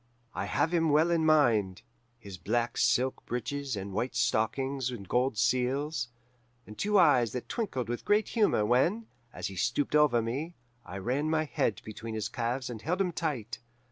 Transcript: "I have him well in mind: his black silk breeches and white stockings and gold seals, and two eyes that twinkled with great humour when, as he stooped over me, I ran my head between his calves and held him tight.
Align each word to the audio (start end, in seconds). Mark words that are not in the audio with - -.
"I 0.33 0.45
have 0.45 0.73
him 0.73 0.89
well 0.89 1.11
in 1.11 1.27
mind: 1.27 1.83
his 2.17 2.39
black 2.39 2.75
silk 2.75 3.23
breeches 3.27 3.75
and 3.75 3.93
white 3.93 4.15
stockings 4.15 4.89
and 4.89 5.07
gold 5.07 5.37
seals, 5.37 6.07
and 6.65 6.75
two 6.75 6.97
eyes 6.97 7.33
that 7.33 7.47
twinkled 7.47 7.87
with 7.87 8.03
great 8.03 8.29
humour 8.29 8.65
when, 8.65 9.05
as 9.31 9.45
he 9.45 9.55
stooped 9.55 9.93
over 9.93 10.19
me, 10.19 10.55
I 10.83 10.97
ran 10.97 11.29
my 11.29 11.43
head 11.43 11.83
between 11.85 12.15
his 12.15 12.29
calves 12.29 12.67
and 12.67 12.81
held 12.81 12.99
him 12.99 13.11
tight. 13.11 13.59